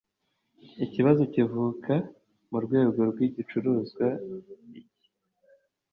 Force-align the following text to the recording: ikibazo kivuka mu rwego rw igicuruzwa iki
ikibazo 0.85 1.21
kivuka 1.33 1.93
mu 2.49 2.57
rwego 2.65 2.99
rw 3.11 3.17
igicuruzwa 3.27 4.07
iki 4.79 5.09